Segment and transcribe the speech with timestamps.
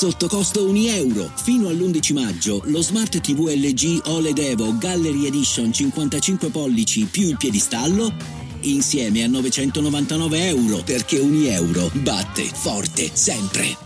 [0.00, 1.30] Sotto costo 1 euro.
[1.34, 7.36] Fino all'11 maggio, lo Smart TV LG OLED Evo Gallery Edition 55 pollici più il
[7.36, 8.10] piedistallo
[8.60, 13.76] insieme a 999 euro perché 1 euro batte forte sempre.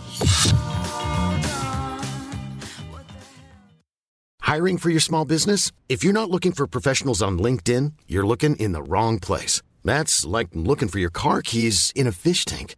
[4.39, 5.71] Hiring for your small business?
[5.89, 9.61] If you're not looking for professionals on LinkedIn, you're looking in the wrong place.
[9.83, 12.77] That's like looking for your car keys in a fish tank.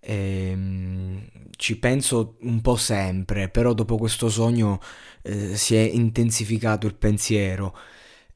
[0.00, 1.18] e, mm,
[1.56, 4.80] ci penso un po' sempre, però dopo questo sogno
[5.22, 7.76] eh, si è intensificato il pensiero.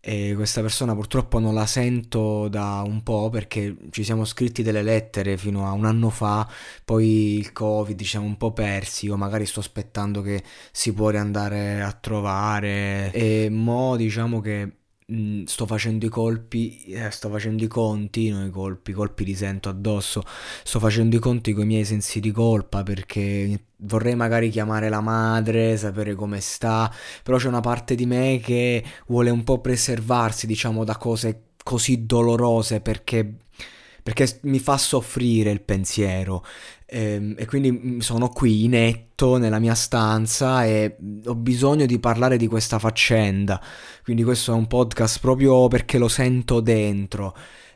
[0.05, 4.83] E questa persona purtroppo non la sento da un po' perché ci siamo scritti delle
[4.83, 6.49] lettere fino a un anno fa,
[6.85, 11.11] poi il Covid ci siamo un po' persi, io magari sto aspettando che si può
[11.11, 13.13] riandare a trovare.
[13.13, 14.82] E mo diciamo che
[15.45, 19.35] Sto facendo i colpi, eh, sto facendo i conti, non i colpi, i colpi li
[19.35, 20.23] sento addosso,
[20.65, 25.01] sto facendo i conti con i miei sensi di colpa perché vorrei magari chiamare la
[25.01, 26.91] madre, sapere come sta,
[27.23, 32.07] però c'è una parte di me che vuole un po' preservarsi, diciamo, da cose così
[32.07, 33.35] dolorose perché
[34.03, 36.45] perché mi fa soffrire il pensiero
[36.93, 42.37] e, e quindi mm, sono qui inetto nella mia stanza e ho bisogno di parlare
[42.37, 43.59] di questa faccenda.
[44.05, 47.35] Quindi questo è un podcast proprio perché lo sento dentro.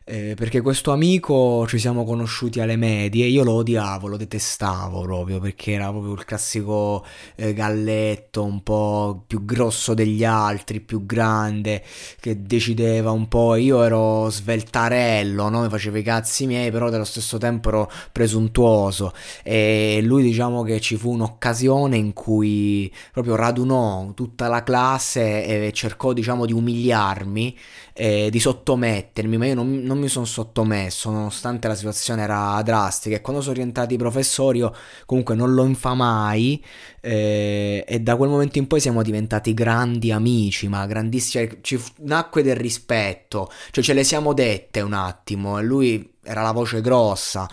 [0.08, 5.40] Eh, perché questo amico ci siamo conosciuti alle medie, io lo odiavo, lo detestavo proprio
[5.40, 11.82] perché era proprio il classico eh, galletto un po' più grosso degli altri, più grande,
[12.20, 15.62] che decideva un po', io ero sveltarello, no?
[15.62, 19.12] mi facevo i cazzi miei, però dello stesso tempo ero presuntuoso.
[19.42, 25.72] E lui diciamo che ci fu un'occasione in cui proprio radunò tutta la classe e
[25.72, 27.56] cercò diciamo di umiliarmi,
[27.96, 33.16] eh, di sottomettermi, ma io non, non mi sono sottomesso nonostante la situazione era drastica.
[33.16, 34.74] E quando sono rientrati i professori io
[35.06, 36.62] comunque non lo infamai
[37.00, 42.42] eh, e da quel momento in poi siamo diventati grandi amici, ma grandissimi, ci nacque
[42.42, 47.48] del rispetto, cioè ce le siamo dette un attimo e lui era la voce grossa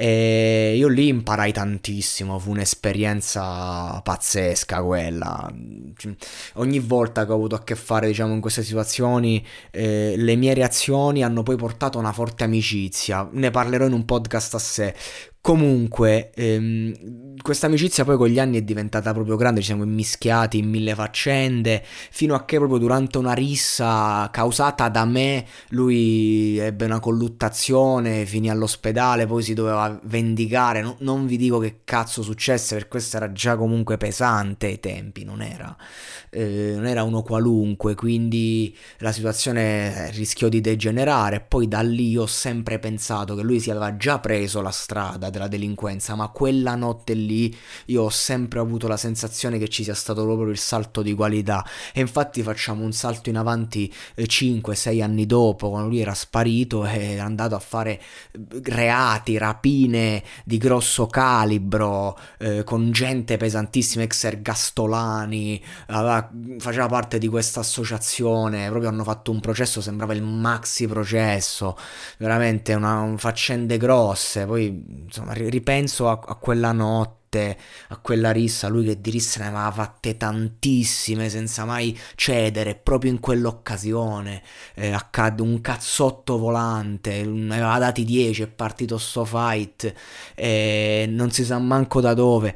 [0.00, 5.52] e io lì imparai tantissimo, fu un'esperienza pazzesca quella.
[6.54, 10.54] Ogni volta che ho avuto a che fare, diciamo, in queste situazioni, eh, le mie
[10.54, 13.28] reazioni hanno poi portato a una forte amicizia.
[13.32, 14.94] Ne parlerò in un podcast a sé.
[15.48, 20.58] Comunque, ehm, questa amicizia poi con gli anni è diventata proprio grande, ci siamo immischiati
[20.58, 26.84] in mille faccende, fino a che proprio durante una rissa causata da me lui ebbe
[26.84, 32.74] una colluttazione, finì all'ospedale, poi si doveva vendicare, no, non vi dico che cazzo successe,
[32.74, 35.74] per questo era già comunque pesante ai tempi, non era,
[36.28, 42.26] eh, non era uno qualunque, quindi la situazione rischiò di degenerare, poi da lì ho
[42.26, 47.14] sempre pensato che lui si aveva già preso la strada della delinquenza, ma quella notte
[47.14, 47.56] lì
[47.86, 51.64] io ho sempre avuto la sensazione che ci sia stato proprio il salto di qualità.
[51.94, 56.84] E infatti facciamo un salto in avanti 5-6 eh, anni dopo, quando lui era sparito
[56.84, 58.00] e è andato a fare
[58.32, 67.18] eh, reati, rapine di grosso calibro eh, con gente pesantissima, ex ergastolani, aveva, faceva parte
[67.18, 71.76] di questa associazione, proprio hanno fatto un processo, sembrava il maxi processo,
[72.18, 77.56] veramente una, un faccende grosse, poi insomma, ripenso a, a quella notte,
[77.88, 83.10] a quella rissa, lui che di risse ne aveva fatte tantissime senza mai cedere, proprio
[83.10, 84.42] in quell'occasione
[84.74, 89.92] eh, accadde un cazzotto volante, ne aveva dati 10, è partito sto fight,
[90.34, 92.54] e non si sa manco da dove.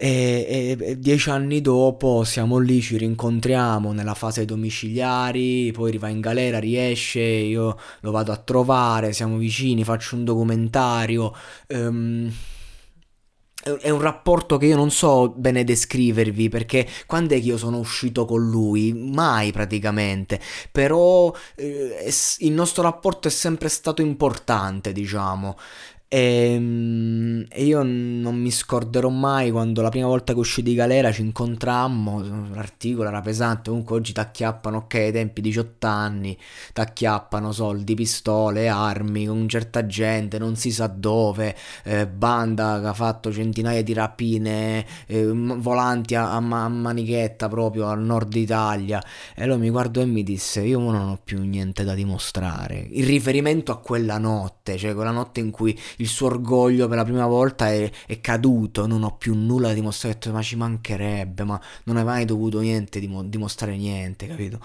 [0.00, 6.20] E, e, dieci anni dopo siamo lì, ci rincontriamo nella fase domiciliari, poi va in
[6.20, 11.34] galera, riesce, io lo vado a trovare, siamo vicini, faccio un documentario.
[11.70, 12.32] Um,
[13.80, 17.78] è un rapporto che io non so bene descrivervi perché quando è che io sono
[17.78, 18.92] uscito con lui?
[18.92, 20.40] Mai praticamente,
[20.70, 25.56] però eh, il nostro rapporto è sempre stato importante, diciamo.
[26.10, 30.74] E, ehm, e, io non mi scorderò mai quando la prima volta che uscì di
[30.74, 36.36] galera ci incontrammo, l'articolo era pesante, comunque oggi t'acchiappano, ok, ai tempi 18 anni,
[36.72, 42.94] t'acchiappano soldi, pistole, armi, con certa gente, non si sa dove, eh, banda che ha
[42.94, 49.02] fatto centinaia di rapine, eh, volanti a, a, manichetta proprio al nord Italia.
[49.34, 52.86] E lui mi guardò e mi disse, io non ho più niente da dimostrare.
[52.90, 57.04] In riferimento a quella notte, cioè quella notte in cui il suo orgoglio per la
[57.04, 61.60] prima volta è, è caduto, non ho più nulla da dimostrare, ma ci mancherebbe, ma
[61.84, 64.60] non hai mai dovuto niente, dimostrare niente, capito?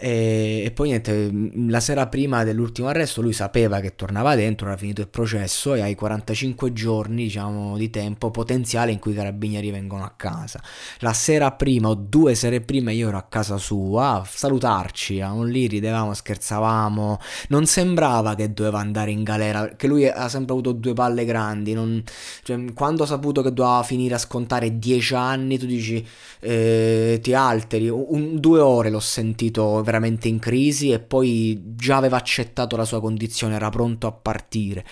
[0.00, 1.28] E, e, poi niente,
[1.66, 5.80] la sera prima dell'ultimo arresto lui sapeva che tornava dentro, era finito il processo e
[5.80, 10.62] hai 45 giorni diciamo, di tempo potenziale in cui i carabinieri vengono a casa.
[11.00, 15.42] La sera prima o due sere prima io ero a casa sua a salutarci, eravamo
[15.42, 17.18] lì, ridevamo, scherzavamo,
[17.48, 21.72] non sembrava che doveva andare in galera, perché lui ha sempre avuto due palle grandi,
[21.72, 22.02] non,
[22.42, 26.04] cioè, quando ha saputo che doveva finire a scontare 10 anni tu dici
[26.40, 32.16] eh, ti alteri, un, due ore l'ho sentito veramente in crisi e poi già aveva
[32.16, 34.84] accettato la sua condizione, era pronto a partire.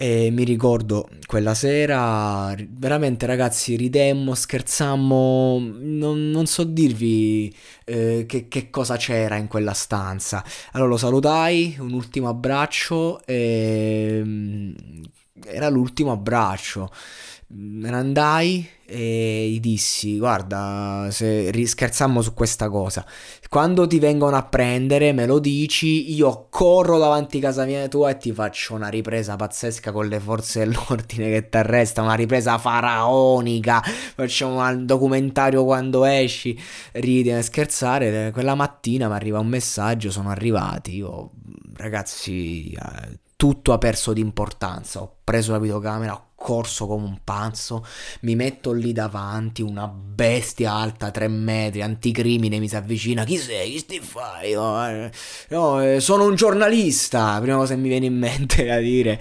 [0.00, 7.52] E mi ricordo quella sera, veramente ragazzi, ridemmo, scherzammo, non, non so dirvi
[7.84, 10.44] eh, che, che, cosa c'era in quella stanza.
[10.70, 14.20] Allora lo salutai, un ultimo abbraccio, e...
[14.24, 14.74] Mm,
[15.46, 16.90] era l'ultimo abbraccio.
[17.50, 23.06] Me ne andai e gli dissi: Guarda, se scherzammo su questa cosa,
[23.48, 26.12] quando ti vengono a prendere, me lo dici.
[26.12, 30.20] Io corro davanti a casa mia tua e ti faccio una ripresa pazzesca con le
[30.20, 32.08] forze dell'ordine che ti arrestano.
[32.08, 33.80] Una ripresa faraonica.
[33.80, 36.58] Facciamo un documentario quando esci.
[36.92, 38.30] Ridi e scherzare.
[38.30, 40.96] Quella mattina mi arriva un messaggio: Sono arrivati.
[40.96, 41.30] Io,
[41.76, 45.00] ragazzi, eh, tutto ha perso di importanza.
[45.00, 47.86] Ho preso la videocamera, ho corso come un pazzo,
[48.22, 53.70] mi metto lì davanti, una bestia alta tre metri, anticrimine mi si avvicina, chi sei?
[53.70, 54.54] Chi stai fai?
[54.54, 59.20] No, eh, eh, sono un giornalista, prima cosa che mi viene in mente da dire.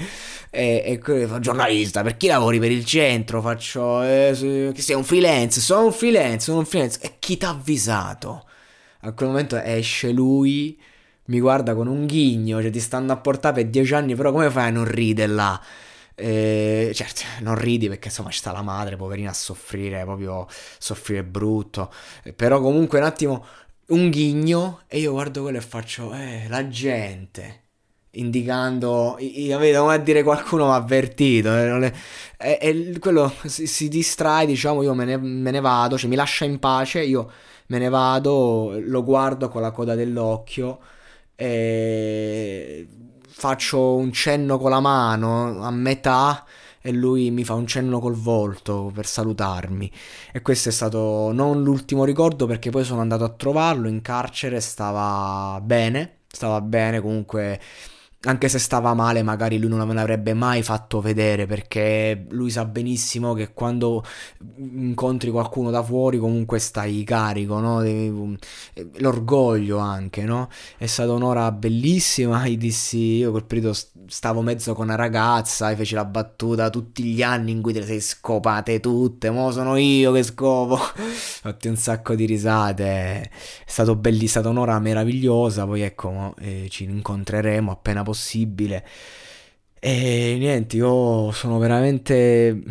[0.50, 3.40] E, e fa giornalista, per chi lavori per il centro?
[3.40, 7.00] Faccio, eh, che sei un freelance, sono un freelance, sono un freelance.
[7.04, 8.46] E chi ti ha avvisato?
[9.02, 10.76] A quel momento esce lui,
[11.28, 14.50] mi guarda con un ghigno, cioè ti stanno a portare per dieci anni, però come
[14.50, 15.62] fai a non ridere là?
[16.20, 20.48] Eh, certo, non ridi perché insomma ci sta la madre, poverina, a soffrire, proprio
[20.80, 21.92] soffrire brutto.
[22.24, 23.46] Eh, però comunque un attimo,
[23.88, 27.64] un ghigno e io guardo quello e faccio, eh, la gente.
[28.12, 31.56] Indicando, io come a dire qualcuno mi ha avvertito.
[31.56, 31.94] Eh,
[32.38, 36.16] e, e, quello si, si, distrae, diciamo, io me ne, me ne vado, cioè mi
[36.16, 37.30] lascia in pace, io
[37.68, 40.80] me ne vado, lo guardo con la coda dell'occhio.
[41.40, 42.88] E
[43.38, 46.44] faccio un cenno con la mano a metà
[46.82, 49.92] e lui mi fa un cenno col volto per salutarmi.
[50.32, 54.60] E questo è stato non l'ultimo ricordo perché poi sono andato a trovarlo in carcere,
[54.60, 57.60] stava bene, stava bene comunque
[58.22, 62.66] anche se stava male, magari lui non me l'avrebbe mai fatto vedere perché lui sa
[62.66, 64.04] benissimo che quando
[64.58, 67.82] incontri qualcuno da fuori comunque stai carico, no?
[68.98, 70.50] L'orgoglio anche, no?
[70.78, 73.74] È stata un'ora bellissima, gli dissi, io quel periodo
[74.08, 77.80] stavo mezzo con una ragazza e feci la battuta tutti gli anni in cui te
[77.80, 80.78] le sei scopate tutte, mo sono io che scopo.
[81.38, 82.86] Fatti un sacco di risate.
[82.86, 83.30] È
[83.66, 88.86] stato bellissimo, stata un'ora meravigliosa, poi ecco, eh, ci incontreremo appena possibile.
[89.80, 92.64] E niente, io sono veramente...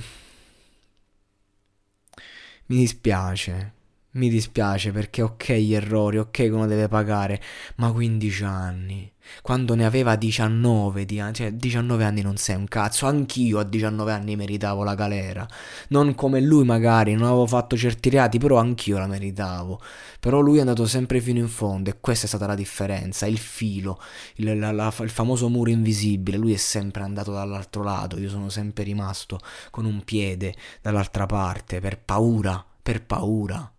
[2.68, 3.75] Mi dispiace,
[4.16, 7.40] mi dispiace perché ok gli errori, ok che uno deve pagare,
[7.76, 9.10] ma 15 anni
[9.42, 13.64] quando ne aveva 19 di anni, cioè 19 anni non sei un cazzo, anch'io a
[13.64, 15.46] 19 anni meritavo la galera,
[15.88, 19.80] non come lui magari, non avevo fatto certi reati, però anch'io la meritavo,
[20.20, 23.38] però lui è andato sempre fino in fondo e questa è stata la differenza, il
[23.38, 24.00] filo,
[24.36, 28.48] il, la, la, il famoso muro invisibile, lui è sempre andato dall'altro lato, io sono
[28.48, 33.70] sempre rimasto con un piede dall'altra parte, per paura, per paura,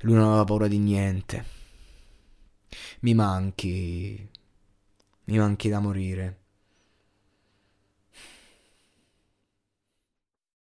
[0.00, 1.44] lui non aveva paura di niente.
[3.00, 4.28] Mi manchi,
[5.24, 6.38] mi manchi da morire.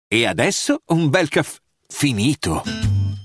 [0.08, 2.89] E adesso un bel caffè finito.